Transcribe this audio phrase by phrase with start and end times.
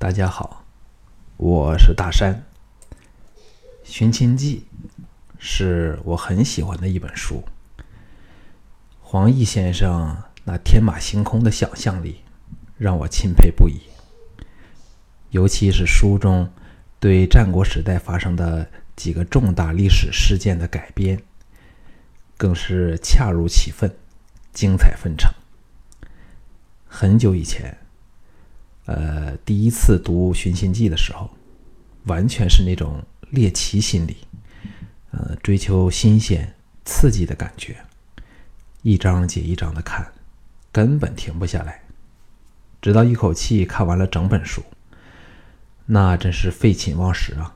[0.00, 0.64] 大家好，
[1.36, 2.42] 我是大山。
[3.84, 4.64] 《寻秦记》
[5.38, 7.44] 是我很喜欢的一本书。
[9.02, 12.22] 黄易先生那天马行空的想象力
[12.78, 13.82] 让我钦佩不已。
[15.28, 16.50] 尤其是书中
[16.98, 21.22] 对战国时代发生的几个重大历史事件的改编，
[22.38, 23.94] 更是恰如其分，
[24.54, 25.30] 精彩纷呈。
[26.86, 27.76] 很久以前。
[28.86, 31.30] 呃，第一次读《寻秦记》的时候，
[32.06, 33.00] 完全是那种
[33.30, 34.16] 猎奇心理，
[35.12, 37.76] 呃，追求新鲜刺激的感觉，
[38.82, 40.10] 一章接一章的看，
[40.72, 41.82] 根本停不下来，
[42.82, 44.62] 直到一口气看完了整本书，
[45.86, 47.54] 那真是废寝忘食啊！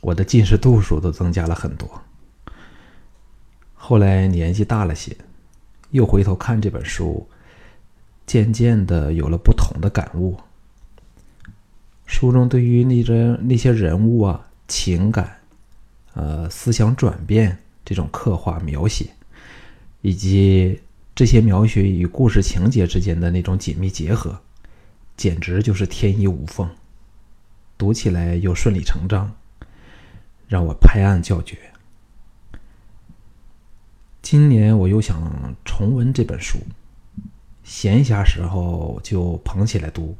[0.00, 2.02] 我的近视度数都增加了很多。
[3.74, 5.16] 后来年纪大了些，
[5.90, 7.28] 又回头看这本书。
[8.28, 10.38] 渐渐的有了不同的感悟。
[12.06, 15.38] 书中对于那些那些人物啊、情感、
[16.14, 19.10] 呃思想转变这种刻画描写，
[20.02, 20.80] 以及
[21.14, 24.38] 这些描写与故事情节之间的那种紧密结合，
[25.16, 26.68] 简直就是天衣无缝，
[27.76, 29.34] 读起来又顺理成章，
[30.46, 31.56] 让我拍案叫绝。
[34.20, 36.58] 今年我又想重温这本书。
[37.68, 40.16] 闲暇时候就捧起来读，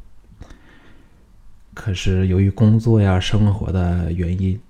[1.72, 4.60] 可是由于工作呀、生活的原因，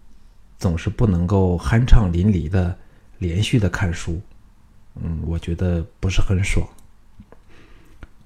[0.60, 2.78] 总是不能够酣畅淋漓的
[3.18, 4.20] 连续的看书，
[4.94, 6.64] 嗯，我觉得不是很爽。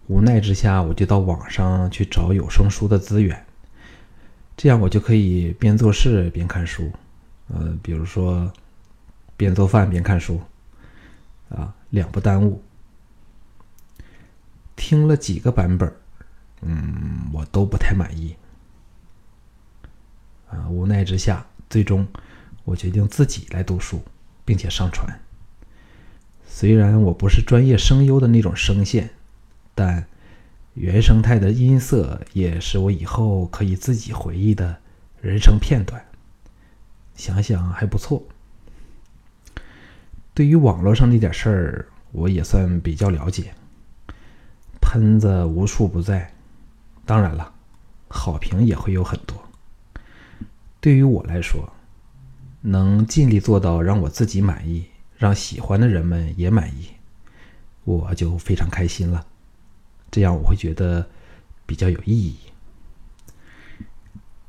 [0.07, 3.47] 无奈之下，我就到网上去找有声书的资源，
[4.55, 6.93] 这样我就可以边做事边看书，
[7.49, 8.53] 呃，比如说
[9.35, 10.39] 边做饭边看书，
[11.49, 12.63] 啊，两不耽误。
[14.85, 15.95] 听了几个版本，
[16.63, 18.35] 嗯，我都不太满意。
[20.51, 22.05] 啊，无奈之下，最终
[22.65, 24.03] 我决定自己来读书，
[24.45, 25.17] 并且上传。
[26.49, 29.11] 虽然我不是专业声优的那种声线，
[29.73, 30.05] 但
[30.75, 34.77] 原生态的音色也是我以后可以自己回忆的
[35.21, 36.05] 人生片段。
[37.15, 38.21] 想想还不错。
[40.35, 43.55] 对于网络上那点事儿，我也算比较了解。
[44.93, 46.35] 喷子无处不在，
[47.07, 47.51] 当然了，
[48.09, 49.43] 好评也会有很多。
[50.83, 51.73] 对于我来说，
[52.61, 54.85] 能尽力做到让我自己满意，
[55.17, 56.89] 让喜欢的人们也满意，
[57.85, 59.25] 我就非常开心了。
[60.11, 61.09] 这样我会觉得
[61.65, 62.37] 比较有意义。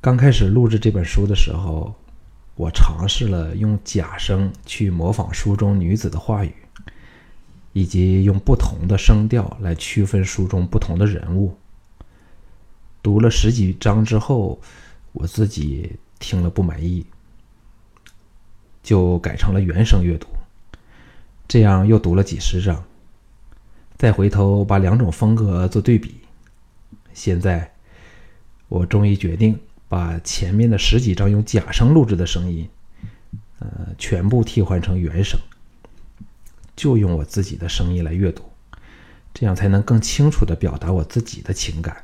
[0.02, 1.96] 刚开始录制这本书的时候，
[2.56, 6.54] 我尝试了用假声去模仿书中女子的话语。
[7.74, 11.58] 以及用不同的声调来区分书中不同的人物。
[13.02, 14.62] 读了十几章之后，
[15.12, 17.06] 我自己听了不满意，
[18.82, 20.28] 就改成了原声阅读。
[21.48, 22.84] 这样又读了几十章，
[23.98, 26.16] 再回头把两种风格做对比。
[27.14, 27.74] 现在，
[28.70, 29.60] 我终于决定
[29.90, 32.68] 把前面的十几章用假声录制的声音，
[33.60, 35.40] 呃，全部替换成原声。
[36.76, 38.44] 就用我自己的声音来阅读，
[39.34, 42.04] 这样才能更清楚的表达我自己的情感，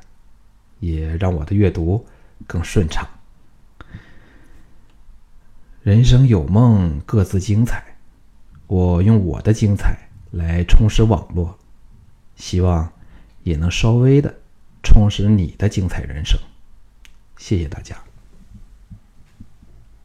[0.79, 2.05] 也让我的阅读
[2.47, 3.07] 更顺畅。
[5.81, 7.83] 人生有梦，各自精彩。
[8.67, 9.97] 我用我的精彩
[10.31, 11.57] 来充实网络，
[12.35, 12.91] 希望
[13.41, 14.35] 也能稍微的
[14.83, 16.39] 充实你的精彩人生。
[17.37, 18.08] 谢谢大家。